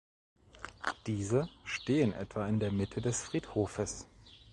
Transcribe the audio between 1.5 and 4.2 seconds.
stehen etwa in der Mitte des Friedhofes.